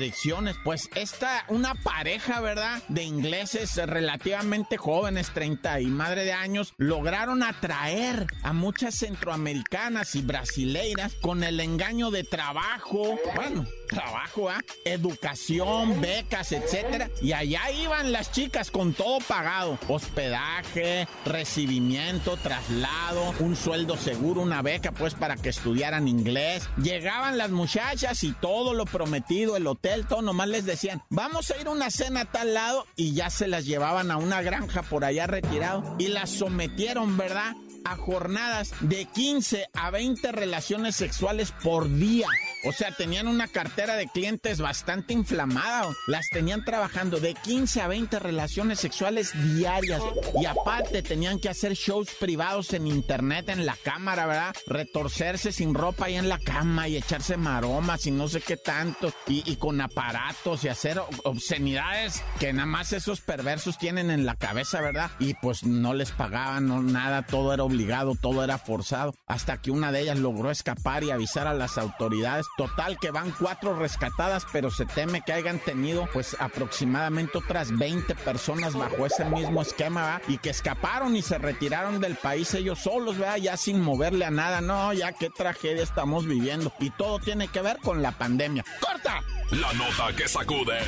Pues 0.63 0.91
esta, 0.93 1.43
una 1.47 1.73
pareja, 1.73 2.39
¿verdad? 2.39 2.83
De 2.87 3.03
ingleses 3.03 3.75
relativamente 3.77 4.77
jóvenes, 4.77 5.31
30 5.33 5.81
y 5.81 5.87
madre 5.87 6.23
de 6.23 6.33
años, 6.33 6.75
lograron 6.77 7.41
atraer 7.41 8.27
a 8.43 8.53
muchas 8.53 8.93
centroamericanas 8.93 10.13
y 10.13 10.21
brasileiras 10.21 11.15
con 11.15 11.43
el 11.43 11.59
engaño 11.59 12.11
de 12.11 12.23
trabajo. 12.23 13.17
Bueno, 13.35 13.65
trabajo, 13.87 14.49
¿ah? 14.49 14.61
Educación, 14.85 15.99
becas, 16.01 16.51
etcétera. 16.51 17.09
Y 17.21 17.33
allá 17.33 17.71
iban 17.71 18.11
las 18.11 18.31
chicas 18.31 18.71
con 18.71 18.93
todo 18.93 19.19
pagado. 19.19 19.79
Hospedaje, 19.87 21.07
recibimiento, 21.25 22.37
traslado, 22.37 23.33
un 23.39 23.55
sueldo 23.55 23.97
seguro, 23.97 24.41
una 24.41 24.61
beca, 24.61 24.91
pues, 24.91 25.13
para 25.13 25.35
que 25.35 25.49
estudiaran 25.49 26.07
inglés. 26.07 26.69
Llegaban 26.81 27.37
las 27.37 27.51
muchachas 27.51 28.23
y 28.23 28.33
todo 28.33 28.73
lo 28.73 28.85
prometido, 28.85 29.57
el 29.57 29.67
hotel, 29.67 30.05
todo, 30.07 30.21
nomás 30.21 30.49
les 30.49 30.65
decían, 30.65 31.03
vamos 31.09 31.51
a 31.51 31.57
ir 31.59 31.67
a 31.67 31.71
una 31.71 31.89
cena 31.89 32.21
a 32.21 32.25
tal 32.25 32.53
lado 32.53 32.85
y 32.95 33.13
ya 33.13 33.29
se 33.29 33.47
las 33.47 33.65
llevaban 33.65 34.11
a 34.11 34.17
una 34.17 34.41
granja 34.41 34.83
por 34.83 35.05
allá 35.05 35.27
retirado 35.27 35.95
y 35.97 36.07
las 36.07 36.29
sometieron, 36.29 37.17
¿verdad? 37.17 37.55
a 37.87 37.95
jornadas 37.95 38.73
de 38.81 39.05
15 39.05 39.69
a 39.73 39.91
20 39.91 40.31
relaciones 40.33 40.95
sexuales 40.95 41.53
por 41.63 41.89
día. 41.89 42.27
O 42.67 42.73
sea, 42.73 42.91
tenían 42.91 43.29
una 43.29 43.47
cartera 43.47 43.95
de 43.95 44.07
clientes 44.07 44.59
bastante 44.59 45.13
inflamada. 45.13 45.87
Las 46.05 46.27
tenían 46.29 46.65
trabajando 46.65 47.21
de 47.21 47.33
15 47.33 47.79
a 47.81 47.87
20 47.87 48.19
relaciones 48.19 48.81
sexuales 48.81 49.31
diarias. 49.55 50.01
Y 50.37 50.45
aparte 50.47 51.01
tenían 51.01 51.39
que 51.39 51.47
hacer 51.47 51.75
shows 51.75 52.09
privados 52.19 52.73
en 52.73 52.85
internet, 52.85 53.47
en 53.47 53.65
la 53.65 53.77
cámara, 53.81 54.25
¿verdad? 54.25 54.53
Retorcerse 54.65 55.53
sin 55.53 55.73
ropa 55.73 56.07
ahí 56.07 56.15
en 56.15 56.27
la 56.27 56.39
cama 56.39 56.89
y 56.89 56.97
echarse 56.97 57.37
maromas 57.37 58.05
y 58.05 58.11
no 58.11 58.27
sé 58.27 58.41
qué 58.41 58.57
tanto. 58.57 59.13
Y, 59.27 59.55
con 59.55 59.79
aparatos 59.79 60.65
y 60.65 60.67
hacer 60.67 61.01
obscenidades 61.23 62.21
que 62.37 62.51
nada 62.51 62.65
más 62.65 62.91
esos 62.91 63.21
perversos 63.21 63.77
tienen 63.77 64.11
en 64.11 64.25
la 64.25 64.35
cabeza, 64.35 64.81
¿verdad? 64.81 65.09
Y 65.19 65.35
pues 65.35 65.63
no 65.63 65.93
les 65.93 66.11
pagaban 66.11 66.91
nada, 66.91 67.21
todo 67.21 67.53
era 67.53 67.63
obligado, 67.63 68.15
todo 68.21 68.43
era 68.43 68.57
forzado. 68.57 69.15
Hasta 69.25 69.61
que 69.61 69.71
una 69.71 69.93
de 69.93 70.01
ellas 70.01 70.19
logró 70.19 70.51
escapar 70.51 71.05
y 71.05 71.11
avisar 71.11 71.47
a 71.47 71.53
las 71.53 71.77
autoridades 71.77 72.45
Total 72.57 72.97
que 72.97 73.11
van 73.11 73.29
cuatro 73.29 73.77
rescatadas, 73.77 74.47
pero 74.51 74.71
se 74.71 74.87
teme 74.87 75.21
que 75.21 75.31
hayan 75.31 75.59
tenido 75.59 76.09
pues 76.11 76.35
aproximadamente 76.39 77.37
otras 77.37 77.77
20 77.77 78.15
personas 78.15 78.73
bajo 78.73 79.05
ese 79.05 79.25
mismo 79.25 79.61
esquema 79.61 80.19
y 80.27 80.39
que 80.39 80.49
escaparon 80.49 81.15
y 81.15 81.21
se 81.21 81.37
retiraron 81.37 82.01
del 82.01 82.15
país 82.15 82.51
ellos 82.55 82.79
solos, 82.79 83.19
¿verdad? 83.19 83.37
Ya 83.37 83.57
sin 83.57 83.79
moverle 83.81 84.25
a 84.25 84.31
nada. 84.31 84.61
No, 84.61 84.91
ya 84.91 85.11
qué 85.11 85.29
tragedia 85.29 85.83
estamos 85.83 86.25
viviendo. 86.25 86.73
Y 86.79 86.89
todo 86.89 87.19
tiene 87.19 87.47
que 87.47 87.61
ver 87.61 87.77
con 87.77 88.01
la 88.01 88.11
pandemia. 88.11 88.65
¡Corta! 88.81 89.21
La 89.51 89.71
nota 89.73 90.15
que 90.15 90.27
sacude. 90.27 90.79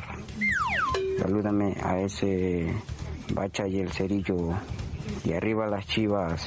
Salúdame 1.18 1.76
a 1.82 2.00
ese 2.00 2.72
Bacha 3.32 3.66
y 3.66 3.80
el 3.80 3.90
Cerillo. 3.92 4.36
Y 5.24 5.32
arriba 5.32 5.66
las 5.66 5.86
Chivas, 5.86 6.42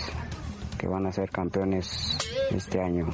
que 0.77 0.87
van 0.87 1.05
a 1.07 1.11
ser 1.11 1.29
campeones 1.29 2.17
este 2.51 2.81
año. 2.81 3.07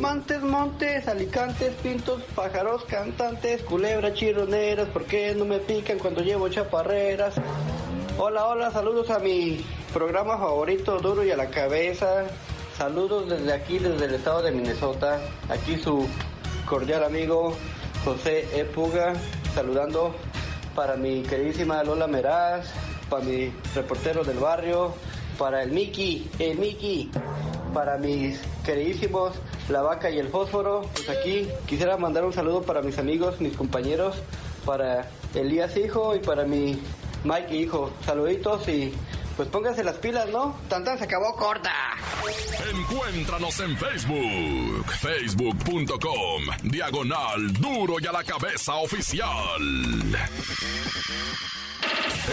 Montes, 0.00 0.42
montes, 0.42 1.08
alicantes, 1.08 1.74
pintos, 1.82 2.22
pájaros, 2.34 2.84
cantantes, 2.84 3.62
culebras, 3.62 4.14
chironeras, 4.14 4.88
¿por 4.90 5.04
qué 5.04 5.34
no 5.34 5.44
me 5.44 5.58
pican 5.58 5.98
cuando 5.98 6.22
llevo 6.22 6.48
chaparreras? 6.48 7.34
Hola, 8.16 8.46
hola, 8.46 8.70
saludos 8.70 9.10
a 9.10 9.18
mi 9.18 9.64
programa 9.92 10.38
favorito, 10.38 10.98
Duro 10.98 11.24
y 11.24 11.32
a 11.32 11.36
la 11.36 11.50
Cabeza. 11.50 12.26
Saludos 12.76 13.28
desde 13.28 13.52
aquí, 13.52 13.80
desde 13.80 14.04
el 14.04 14.14
estado 14.14 14.40
de 14.42 14.52
Minnesota. 14.52 15.20
Aquí 15.48 15.76
su 15.76 16.06
cordial 16.68 17.02
amigo 17.02 17.54
José 18.04 18.46
E. 18.52 18.64
Puga, 18.64 19.14
saludando 19.54 20.14
para 20.74 20.96
mi 20.96 21.22
queridísima 21.22 21.82
Lola 21.82 22.06
Meraz, 22.06 22.66
para 23.08 23.24
mi 23.24 23.50
reportero 23.74 24.22
del 24.22 24.38
barrio, 24.38 24.92
para 25.38 25.62
el 25.62 25.72
Miki, 25.72 26.28
el 26.38 26.58
Miki, 26.58 27.10
para 27.72 27.96
mis 27.96 28.40
queridísimos 28.64 29.32
La 29.70 29.80
Vaca 29.80 30.10
y 30.10 30.18
el 30.18 30.28
Fósforo. 30.28 30.82
Pues 30.92 31.08
aquí 31.08 31.48
quisiera 31.66 31.96
mandar 31.96 32.24
un 32.24 32.34
saludo 32.34 32.62
para 32.62 32.82
mis 32.82 32.98
amigos, 32.98 33.40
mis 33.40 33.56
compañeros, 33.56 34.16
para 34.66 35.08
Elías 35.34 35.74
Hijo 35.76 36.14
y 36.14 36.18
para 36.18 36.44
mi 36.44 36.80
Mike 37.24 37.56
Hijo. 37.56 37.90
Saluditos 38.04 38.68
y 38.68 38.92
pues 39.38 39.48
pónganse 39.50 39.84
las 39.84 39.94
pilas, 39.98 40.28
¿no? 40.30 40.56
Tantan 40.68 40.98
se 40.98 41.04
acabó 41.04 41.36
corta. 41.36 41.70
Encuéntranos 42.74 43.60
en 43.60 43.78
Facebook, 43.78 44.92
facebook.com, 44.98 46.42
diagonal 46.64 47.52
duro 47.52 48.00
y 48.00 48.06
a 48.08 48.10
la 48.10 48.24
cabeza 48.24 48.74
oficial. 48.74 49.62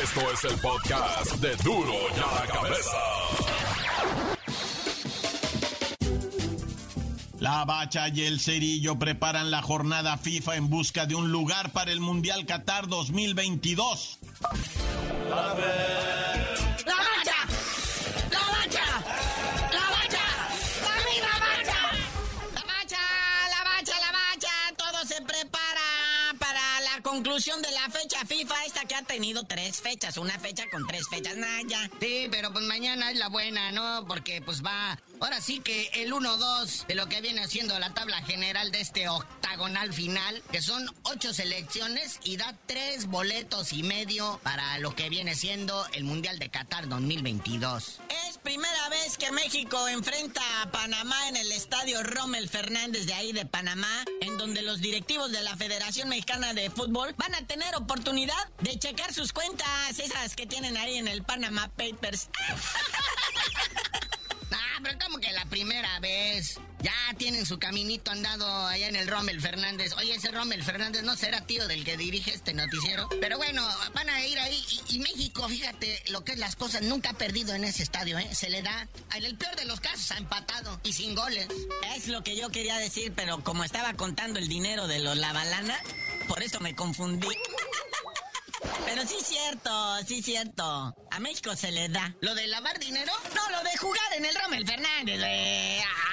Esto 0.04 0.32
es 0.34 0.44
el 0.46 0.60
podcast 0.60 1.34
de 1.36 1.56
duro 1.58 1.94
y 1.94 2.20
a 2.20 2.39
la 2.41 2.48
cabeza. 2.52 2.98
La 7.39 7.65
Bacha 7.65 8.08
y 8.08 8.22
el 8.26 8.39
Cerillo 8.39 8.98
preparan 8.98 9.52
la 9.52 9.62
jornada 9.62 10.18
FIFA 10.18 10.56
en 10.56 10.72
busca 10.72 11.06
de 11.06 11.13
un 11.13 11.32
lugar 11.32 11.72
para 11.72 11.91
el 11.91 12.00
Mundial 12.00 12.48
Qatar 12.48 12.88
2022. 12.88 14.18
Conclusión 27.36 27.62
de 27.62 27.71
la 27.71 27.89
fecha 27.89 28.05
tenido 29.15 29.45
tres 29.45 29.80
fechas, 29.80 30.17
una 30.17 30.38
fecha 30.39 30.65
con 30.69 30.86
tres 30.88 31.08
fechas, 31.08 31.38
Naya. 31.38 31.89
Sí, 32.01 32.28
pero 32.30 32.51
pues 32.51 32.65
mañana 32.65 33.12
es 33.12 33.17
la 33.17 33.30
buena, 33.30 33.71
¿no? 33.71 34.06
Porque 34.10 34.41
pues 34.41 34.62
va, 34.62 34.99
ahora 35.21 35.39
sí 35.39 35.62
que 35.62 35.89
el 35.93 36.12
1-2 36.12 36.86
de 36.86 36.95
lo 36.95 37.08
que 37.08 37.21
viene 37.21 37.41
haciendo 37.41 37.80
la 37.80 37.93
tabla 37.93 38.21
general 38.23 38.73
de 38.73 38.82
este 38.82 39.08
octagonal 39.08 39.93
final, 39.93 40.43
que 40.51 40.62
son 40.62 40.86
ocho 41.04 41.34
selecciones 41.34 42.19
y 42.25 42.36
da 42.36 42.58
tres 42.65 43.06
boletos 43.06 43.71
y 43.71 43.84
medio 43.84 44.38
para 44.43 44.80
lo 44.80 44.93
que 44.93 45.08
viene 45.08 45.34
siendo 45.34 45.86
el 45.93 46.04
Mundial 46.04 46.38
de 46.38 46.49
Qatar 46.49 46.89
2022. 46.89 48.01
Es 48.28 48.38
primera 48.39 48.89
vez 48.89 49.17
que 49.17 49.32
México 49.32 49.88
enfrenta 49.88 50.41
a 50.62 50.71
Panamá 50.71 51.30
en 51.30 51.38
el 51.38 51.54
estadio 51.54 52.04
Rommel 52.04 52.49
Fernández 52.49 53.06
de 53.06 53.13
ahí 53.13 53.32
de 53.32 53.45
Panamá, 53.45 54.04
en 54.19 54.38
donde 54.38 54.62
los 54.62 54.82
directivos 54.82 55.32
de 55.32 55.41
la 55.41 55.56
Federación 55.56 56.10
Mexicana 56.10 56.54
de 56.54 56.69
Fútbol 56.69 57.15
van 57.17 57.34
a 57.34 57.47
tener 57.47 57.73
oportunidad 57.78 58.36
de 58.60 58.78
checar 58.78 59.05
sus 59.13 59.34
cuentas, 59.34 60.00
esas 60.00 60.36
que 60.36 60.46
tienen 60.46 60.78
ahí 60.78 60.98
en 60.98 61.08
el 61.08 61.24
Panama 61.24 61.70
Papers. 61.70 62.30
Ah, 64.52 64.80
pero 64.84 64.98
como 65.00 65.20
que 65.20 65.32
la 65.32 65.46
primera 65.46 66.00
vez. 66.00 66.60
Ya 66.82 66.94
tienen 67.18 67.46
su 67.48 67.58
caminito 67.58 68.12
andado 68.12 68.68
allá 68.68 68.88
en 68.88 68.96
el 68.96 69.08
Rommel 69.08 69.41
Fernández. 69.41 69.94
Oye, 69.98 70.13
ese 70.13 70.30
Rommel 70.30 70.63
Fernández 70.63 71.02
no 71.02 71.15
será 71.15 71.41
tío 71.41 71.68
del 71.68 71.84
que 71.84 71.98
dirige 71.98 72.32
este 72.32 72.54
noticiero. 72.54 73.10
Pero 73.20 73.38
bueno, 73.38 73.68
van 73.96 74.08
a 74.10 74.24
ir 74.26 74.38
ahí. 74.38 74.63
Y, 74.89 75.00
México, 75.00 75.48
fíjate 75.48 76.04
lo 76.10 76.24
que 76.24 76.34
es 76.34 76.38
las 76.38 76.56
cosas, 76.56 76.84
nunca 76.84 77.12
ha 77.12 77.13
perdido 77.13 77.56
en 77.56 77.63
ese 77.63 77.82
estadio, 77.82 78.20
¿eh? 78.20 78.30
Se 78.36 78.50
le 78.50 78.62
da, 78.62 78.88
en 79.15 79.26
el 79.26 79.36
peor 79.36 79.56
de 79.56 79.65
los 79.65 79.80
casos, 79.80 80.12
ha 80.12 80.18
empatado 80.18 80.80
y 80.84 80.94
sin 80.94 81.15
goles. 81.15 81.48
Es 81.96 82.08
lo 82.08 82.24
que 82.24 82.36
yo 82.36 82.50
quería 82.50 82.78
decir, 82.78 83.13
pero 83.15 83.44
como 83.44 83.63
estaba 83.63 83.94
contando 83.94 84.38
el 84.38 84.48
dinero 84.48 84.88
de 84.88 85.00
los 85.00 85.18
Lavalana, 85.18 85.80
por 86.28 86.44
eso 86.44 86.60
me 86.60 86.76
confundí. 86.76 87.28
Pero 88.86 89.01
sí 89.04 89.15
cierto, 89.23 89.97
sí 90.08 90.21
cierto. 90.21 90.95
A 91.12 91.19
México 91.19 91.56
se 91.56 91.71
le 91.71 91.89
da. 91.89 92.15
¿Lo 92.21 92.36
de 92.36 92.47
lavar 92.47 92.80
dinero? 92.80 93.12
No, 93.34 93.49
lo 93.49 93.63
de 93.63 93.78
jugar 93.78 94.13
en 94.17 94.25
el 94.25 94.36
Rommel 94.36 94.65
Fernández, 94.65 95.21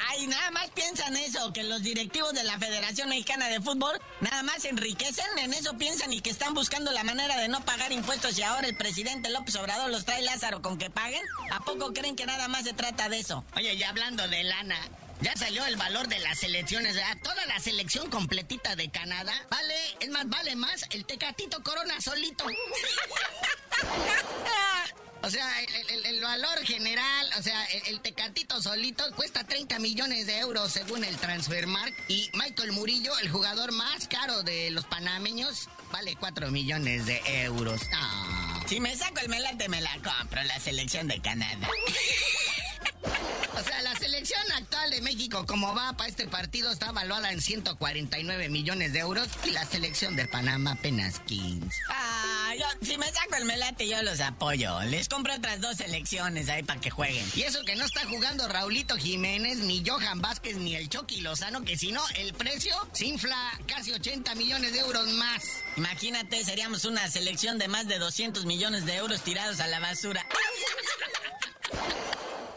Ay, 0.09 0.27
nada 0.27 0.51
más 0.51 0.69
piensan 0.71 1.17
eso, 1.17 1.53
que 1.55 1.63
los 1.63 1.83
directivos 1.83 2.35
de 2.35 2.45
la 2.45 2.59
Federación 2.59 3.09
Mexicana 3.09 3.49
de 3.49 3.63
Fútbol 3.63 3.99
nada 4.21 4.43
más 4.43 4.65
enriquecen, 4.67 5.25
en 5.39 5.55
eso 5.55 5.79
piensan 5.79 6.13
y 6.13 6.21
que 6.21 6.29
están 6.29 6.53
buscando 6.53 6.93
la 6.93 7.03
manera 7.03 7.39
de 7.39 7.49
no 7.49 7.65
pagar 7.65 7.93
impuestos 7.93 8.39
y 8.39 8.43
ahora 8.43 8.69
el 8.69 8.77
presidente 8.77 9.31
López 9.31 9.57
Obrador 9.57 9.91
los 9.91 10.05
trae 10.05 10.21
Lázaro 10.23 10.61
con 10.61 10.77
que 10.77 10.91
paguen? 10.91 11.23
¿A 11.51 11.61
poco 11.61 11.95
creen 11.95 12.15
que 12.15 12.27
nada 12.27 12.49
más 12.49 12.65
se 12.65 12.75
trata 12.75 13.09
de 13.09 13.21
eso? 13.21 13.43
Oye, 13.57 13.77
ya 13.79 13.89
hablando 13.89 14.29
de 14.29 14.45
lana, 14.45 14.79
ya 15.23 15.37
salió 15.37 15.65
el 15.67 15.77
valor 15.77 16.09
de 16.09 16.19
las 16.19 16.39
selecciones, 16.39 16.97
¿verdad? 16.97 17.17
Toda 17.23 17.47
la 17.47 17.59
selección 17.61 18.11
completita 18.11 18.77
de 18.77 18.91
Canadá 18.91 19.33
vale, 19.51 19.75
es 20.01 20.09
más, 20.11 20.29
vale 20.29 20.57
más 20.57 20.85
el 20.91 21.05
Tecatito 21.05 21.63
Corona 21.63 22.01
solito. 22.01 22.45
O 25.25 25.31
sea, 25.31 25.49
el, 25.63 26.21
valor 26.21 26.65
general, 26.65 27.31
o 27.39 27.43
sea, 27.43 27.65
el, 27.87 28.01
Tecatito 28.01 28.61
solito 28.61 29.05
cuesta 29.15 29.45
30 29.45 29.79
millones 29.79 30.27
de 30.27 30.39
euros 30.39 30.73
según 30.73 31.05
el 31.05 31.17
Transfermark. 31.17 31.95
Y 32.09 32.29
Michael 32.35 32.73
Murillo, 32.73 33.17
el 33.21 33.31
jugador 33.31 33.71
más 33.71 34.09
caro 34.09 34.43
de 34.43 34.73
los 34.73 34.85
panameños, 34.85 35.69
vale 35.93 36.17
4 36.19 36.51
millones 36.51 37.07
de 37.07 37.21
euros. 37.45 37.83
Si 38.67 38.81
me 38.81 38.97
saco 38.97 39.21
el 39.21 39.29
melate, 39.29 39.69
me 39.69 39.81
la 39.81 39.93
compro, 40.03 40.43
la 40.43 40.59
selección 40.59 41.07
de 41.07 41.21
Canadá. 41.21 41.69
de 44.93 45.01
México, 45.01 45.47
como 45.47 45.75
va 45.75 45.95
para 45.95 46.11
este 46.11 46.29
partido, 46.29 46.71
está 46.71 46.91
evaluada 46.91 47.33
en 47.33 47.41
149 47.41 48.51
millones 48.51 48.93
de 48.93 48.99
euros 48.99 49.27
y 49.43 49.51
la 49.51 49.65
selección 49.65 50.17
de 50.17 50.27
Panamá 50.27 50.73
apenas 50.73 51.19
15. 51.21 51.67
Ah, 51.89 52.53
yo, 52.59 52.67
si 52.87 52.99
me 52.99 53.07
saco 53.07 53.37
el 53.37 53.47
melate, 53.47 53.89
yo 53.89 54.03
los 54.03 54.21
apoyo. 54.21 54.83
Les 54.83 55.09
compro 55.09 55.35
otras 55.35 55.63
dos 55.63 55.79
selecciones 55.79 56.51
ahí 56.51 56.63
para 56.63 56.79
que 56.79 56.91
jueguen. 56.91 57.27
Y 57.35 57.43
eso 57.43 57.65
que 57.65 57.75
no 57.75 57.87
está 57.87 58.05
jugando 58.07 58.47
Raulito 58.49 58.99
Jiménez, 58.99 59.59
ni 59.61 59.83
Johan 59.83 60.21
Vázquez, 60.21 60.59
ni 60.59 60.75
el 60.75 60.91
Chucky 60.91 61.23
Lozano, 61.23 61.63
que 61.65 61.79
si 61.79 61.91
no, 61.91 62.03
el 62.17 62.35
precio 62.35 62.77
se 62.93 63.07
infla 63.07 63.59
casi 63.67 63.93
80 63.93 64.35
millones 64.35 64.75
de 64.75 64.81
euros 64.81 65.09
más. 65.09 65.43
Imagínate, 65.79 66.45
seríamos 66.45 66.85
una 66.85 67.09
selección 67.09 67.59
de 67.59 67.69
más 67.69 67.89
de 67.89 67.99
200 67.99 68.45
millones 68.45 68.85
de 68.85 68.97
euros 68.97 69.23
tirados 69.23 69.61
a 69.61 69.69
la 69.69 69.81
basura. 69.81 70.27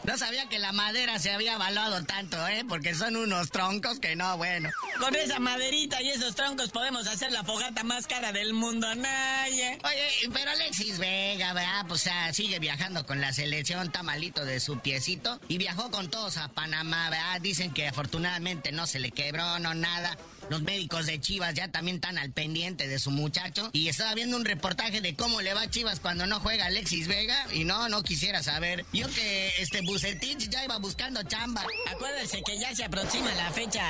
No 0.06 0.16
sabía 0.16 0.48
que 0.48 0.60
la 0.60 0.70
madera 0.70 1.18
se 1.18 1.32
había 1.32 1.58
valuado 1.58 2.04
tanto, 2.04 2.46
¿eh? 2.46 2.64
Porque 2.68 2.94
son 2.94 3.16
unos 3.16 3.50
troncos 3.50 3.98
que 3.98 4.14
no, 4.14 4.36
bueno. 4.36 4.70
Con 5.00 5.16
esa 5.16 5.40
maderita 5.40 6.00
y 6.00 6.10
esos 6.10 6.36
troncos 6.36 6.70
podemos 6.70 7.08
hacer 7.08 7.32
la 7.32 7.42
fogata 7.42 7.82
más 7.82 8.06
cara 8.06 8.30
del 8.30 8.54
mundo, 8.54 8.86
nadie. 8.94 9.78
Oye, 9.82 10.30
pero 10.32 10.52
Alexis 10.52 10.98
Vega, 10.98 11.52
¿verdad? 11.54 11.86
Pues 11.88 12.08
sigue 12.30 12.60
viajando 12.60 13.04
con 13.04 13.20
la 13.20 13.32
selección, 13.32 13.90
tamalito 13.90 14.44
de 14.44 14.60
su 14.60 14.78
piecito. 14.78 15.40
Y 15.48 15.58
viajó 15.58 15.90
con 15.90 16.08
todos 16.08 16.36
a 16.36 16.48
Panamá, 16.48 17.10
¿verdad? 17.10 17.40
Dicen 17.40 17.72
que 17.72 17.88
afortunadamente 17.88 18.70
no 18.70 18.86
se 18.86 19.00
le 19.00 19.10
quebró, 19.10 19.58
no 19.58 19.74
nada. 19.74 20.16
Los 20.48 20.62
médicos 20.62 21.06
de 21.06 21.20
Chivas 21.20 21.54
ya 21.54 21.68
también 21.68 21.96
están 21.96 22.18
al 22.18 22.30
pendiente 22.30 22.88
de 22.88 22.98
su 22.98 23.10
muchacho. 23.10 23.70
Y 23.72 23.88
estaba 23.88 24.14
viendo 24.14 24.36
un 24.36 24.44
reportaje 24.44 25.00
de 25.00 25.16
cómo 25.16 25.40
le 25.40 25.54
va 25.54 25.68
Chivas 25.68 26.00
cuando 26.00 26.26
no 26.26 26.40
juega 26.40 26.66
Alexis 26.66 27.08
Vega. 27.08 27.46
Y 27.52 27.64
no, 27.64 27.88
no 27.88 28.02
quisiera 28.02 28.42
saber. 28.42 28.84
Yo 28.92 29.08
que 29.08 29.52
este 29.58 29.80
Bucetich 29.82 30.48
ya 30.48 30.64
iba 30.64 30.78
buscando 30.78 31.22
chamba. 31.22 31.64
Acuérdense 31.88 32.42
que 32.44 32.58
ya 32.58 32.74
se 32.74 32.84
aproxima 32.84 33.34
la 33.34 33.50
fecha 33.50 33.82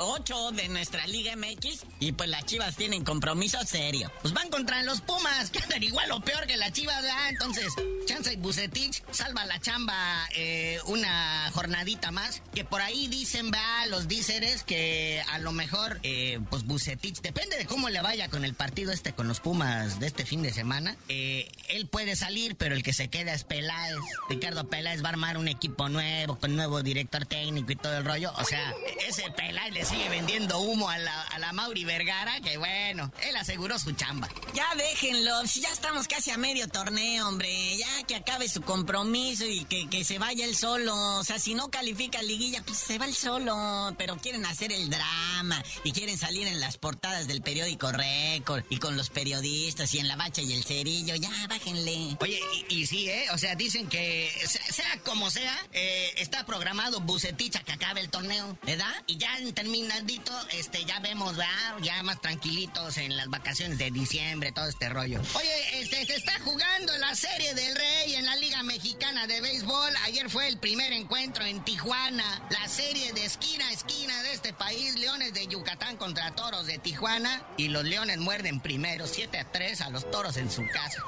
8 0.00 0.52
de 0.52 0.68
nuestra 0.68 1.06
Liga 1.06 1.36
MX. 1.36 1.84
Y 2.00 2.12
pues 2.12 2.28
las 2.28 2.44
Chivas 2.46 2.76
tienen 2.76 3.04
compromiso 3.04 3.58
serio. 3.64 4.10
Pues 4.22 4.34
van 4.34 4.48
contra 4.48 4.82
los 4.82 5.00
Pumas, 5.00 5.50
que 5.50 5.58
andan 5.60 5.82
igual 5.82 6.10
o 6.12 6.20
peor 6.20 6.46
que 6.46 6.56
las 6.56 6.72
Chivas, 6.72 7.02
¿verdad? 7.02 7.28
Entonces, 7.28 7.72
Chance 8.06 8.32
y 8.32 8.36
Bucetich 8.36 9.02
salva 9.10 9.44
la 9.44 9.60
chamba 9.60 10.26
eh, 10.34 10.78
una 10.86 11.50
jornadita 11.52 12.10
más. 12.10 12.42
Que 12.54 12.64
por 12.64 12.80
ahí 12.80 13.08
dicen, 13.08 13.50
va, 13.52 13.86
los 13.86 14.08
díceres 14.08 14.62
que 14.62 15.22
a 15.28 15.38
lo 15.38 15.52
mejor 15.52 16.00
eh, 16.02 16.40
pues 16.48 16.64
Bucetich, 16.64 17.20
depende 17.20 17.56
de 17.56 17.66
cómo 17.66 17.90
le 17.90 18.00
vaya 18.00 18.28
con 18.28 18.44
el 18.44 18.54
partido 18.54 18.92
este 18.92 19.12
con 19.12 19.28
los 19.28 19.40
Pumas 19.40 20.00
de 20.00 20.06
este 20.06 20.24
fin 20.24 20.42
de 20.42 20.52
semana. 20.52 20.96
Eh, 21.08 21.50
él 21.68 21.86
puede 21.86 22.16
salir, 22.16 22.56
pero 22.56 22.74
el 22.74 22.82
que 22.82 22.92
se 22.92 23.08
queda 23.08 23.34
es 23.34 23.44
Peláez. 23.44 23.96
Ricardo 24.28 24.68
Peláez 24.68 25.02
va 25.02 25.08
a 25.08 25.12
armar 25.12 25.36
un 25.36 25.48
equipo 25.48 25.88
nuevo, 25.88 26.38
con 26.38 26.56
nuevo 26.56 26.82
director 26.82 27.26
técnico 27.26 27.72
y 27.72 27.76
todo 27.76 27.96
el 27.98 28.04
rollo. 28.04 28.32
O 28.38 28.44
sea, 28.44 28.74
ese 29.06 29.30
Peláez 29.30 29.72
le 29.72 29.84
sigue 29.90 30.08
vendiendo 30.08 30.60
humo 30.60 30.88
a 30.88 30.98
la, 30.98 31.22
a 31.22 31.38
la 31.40 31.52
Mauri 31.52 31.84
Vergara, 31.84 32.40
que 32.40 32.56
bueno, 32.58 33.12
él 33.28 33.34
aseguró 33.34 33.76
su 33.76 33.90
chamba. 33.92 34.28
Ya 34.54 34.68
déjenlo, 34.76 35.44
si 35.48 35.60
ya 35.60 35.68
estamos 35.70 36.06
casi 36.06 36.30
a 36.30 36.36
medio 36.36 36.68
torneo, 36.68 37.26
hombre. 37.26 37.76
Ya 37.76 38.06
que 38.06 38.14
acabe 38.14 38.48
su 38.48 38.62
compromiso 38.62 39.44
y 39.44 39.64
que, 39.64 39.88
que 39.88 40.04
se 40.04 40.20
vaya 40.20 40.44
él 40.44 40.54
solo. 40.54 40.94
O 41.18 41.24
sea, 41.24 41.40
si 41.40 41.54
no 41.54 41.70
califica 41.70 42.22
liguilla, 42.22 42.62
pues 42.64 42.78
se 42.78 42.98
va 42.98 43.06
él 43.06 43.14
solo. 43.16 43.92
Pero 43.98 44.16
quieren 44.18 44.46
hacer 44.46 44.72
el 44.72 44.90
drama 44.90 45.60
y 45.82 45.90
quieren 45.90 46.16
salir 46.16 46.46
en 46.46 46.60
las 46.60 46.76
portadas 46.78 47.26
del 47.26 47.42
periódico 47.42 47.90
Récord 47.90 48.64
y 48.70 48.76
con 48.76 48.96
los 48.96 49.10
periodistas 49.10 49.92
y 49.94 49.98
en 49.98 50.06
la 50.06 50.14
bacha 50.14 50.40
y 50.40 50.52
el 50.52 50.62
cerillo. 50.62 51.16
Ya, 51.16 51.30
bájenle. 51.48 52.16
Oye, 52.20 52.40
y, 52.68 52.86
sí, 52.86 53.08
¿eh? 53.08 53.26
O 53.32 53.38
sea, 53.38 53.56
dicen 53.56 53.88
que 53.88 54.30
sea, 54.46 55.00
como 55.04 55.30
sea, 55.30 55.56
eh, 55.72 56.12
está 56.18 56.46
programado 56.46 57.00
Bucetich 57.00 57.58
que 57.64 57.72
acabe 57.72 58.00
el 58.00 58.08
torneo, 58.08 58.56
¿verdad? 58.62 58.92
Y 59.08 59.16
ya 59.16 59.36
terminadito, 59.80 60.32
este, 60.52 60.84
ya 60.84 60.98
vemos. 61.00 61.36
Ya 61.82 62.02
más 62.02 62.20
tranquilitos 62.20 62.98
en 62.98 63.16
las 63.16 63.28
vacaciones 63.28 63.78
de 63.78 63.90
diciembre, 63.90 64.52
todo 64.52 64.66
este 64.66 64.88
rollo. 64.88 65.20
Oye, 65.34 65.80
este, 65.80 66.04
se 66.04 66.16
está 66.16 66.38
jugando 66.40 66.96
la 66.98 67.14
serie 67.14 67.54
del 67.54 67.74
Rey 67.74 68.14
en 68.14 68.26
la 68.26 68.36
Liga 68.36 68.62
Mexicana 68.62 69.26
de 69.26 69.40
Béisbol. 69.40 69.94
Ayer 70.04 70.28
fue 70.28 70.48
el 70.48 70.58
primer 70.58 70.92
encuentro 70.92 71.44
en 71.44 71.64
Tijuana. 71.64 72.42
La 72.50 72.68
serie 72.68 73.12
de 73.12 73.24
esquina 73.24 73.68
a 73.68 73.72
esquina 73.72 74.22
de 74.22 74.32
este 74.32 74.52
país, 74.52 74.96
Leones 74.96 75.32
de 75.32 75.46
Yucatán 75.46 75.96
contra 75.96 76.34
Toros 76.34 76.66
de 76.66 76.78
Tijuana 76.78 77.42
y 77.56 77.68
los 77.68 77.84
Leones 77.84 78.18
muerden 78.18 78.60
primero 78.60 79.06
7 79.06 79.38
a 79.38 79.50
3 79.50 79.80
a 79.82 79.90
los 79.90 80.10
Toros 80.10 80.36
en 80.36 80.50
su 80.50 80.66
casa. 80.68 81.02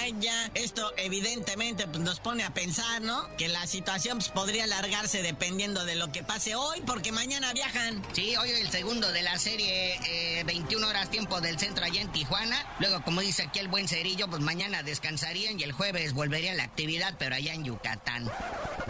Ay, 0.00 0.14
ya, 0.20 0.50
esto 0.54 0.92
evidentemente 0.96 1.86
pues, 1.86 2.00
nos 2.00 2.20
pone 2.20 2.44
a 2.44 2.54
pensar, 2.54 3.02
¿no? 3.02 3.28
Que 3.36 3.48
la 3.48 3.66
situación 3.66 4.18
pues, 4.18 4.30
podría 4.30 4.64
alargarse 4.64 5.22
dependiendo 5.22 5.84
de 5.84 5.96
lo 5.96 6.10
que 6.12 6.22
pase 6.22 6.54
hoy, 6.54 6.80
porque 6.86 7.12
mañana 7.12 7.52
Sí, 8.12 8.36
hoy 8.36 8.50
el 8.50 8.70
segundo 8.70 9.10
de 9.10 9.22
la 9.22 9.38
serie, 9.38 10.42
21 10.44 10.86
eh, 10.86 10.90
horas 10.90 11.10
tiempo 11.10 11.40
del 11.40 11.58
centro 11.58 11.84
allá 11.84 12.00
en 12.00 12.12
Tijuana. 12.12 12.64
Luego, 12.78 13.02
como 13.02 13.20
dice 13.20 13.44
aquí 13.44 13.58
el 13.58 13.68
buen 13.68 13.88
cerillo, 13.88 14.28
pues 14.28 14.42
mañana 14.42 14.82
descansarían 14.82 15.58
y 15.58 15.62
el 15.62 15.72
jueves 15.72 16.12
volverían 16.12 16.56
la 16.56 16.64
actividad, 16.64 17.14
pero 17.18 17.34
allá 17.34 17.54
en 17.54 17.64
Yucatán. 17.64 18.30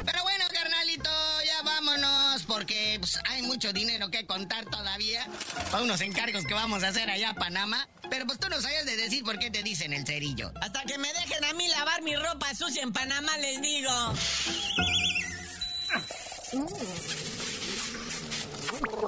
Pero 0.04 0.22
bueno, 0.22 0.44
carnalito, 0.52 1.10
ya 1.44 1.62
vámonos, 1.62 2.42
porque 2.44 2.96
pues, 2.98 3.18
hay 3.30 3.42
mucho 3.42 3.72
dinero 3.72 4.10
que 4.10 4.26
contar 4.26 4.64
todavía 4.66 5.26
para 5.70 5.82
unos 5.82 6.00
encargos 6.00 6.44
que 6.44 6.54
vamos 6.54 6.82
a 6.82 6.88
hacer 6.88 7.08
allá 7.10 7.30
a 7.30 7.34
Panamá. 7.34 7.88
Pero 8.10 8.26
pues 8.26 8.38
tú 8.38 8.48
no 8.48 8.60
sabías 8.60 8.84
de 8.84 8.96
decir 8.96 9.24
por 9.24 9.38
qué 9.38 9.50
te 9.50 9.62
dicen 9.62 9.92
el 9.92 10.06
cerillo. 10.06 10.52
Hasta 10.60 10.82
que 10.84 10.98
me 10.98 11.12
dejen 11.14 11.44
a 11.44 11.52
mí 11.54 11.68
lavar 11.68 12.02
mi 12.02 12.14
ropa 12.16 12.54
sucia 12.54 12.82
en 12.82 12.92
Panamá, 12.92 13.38
les 13.38 13.62
digo. 13.62 13.90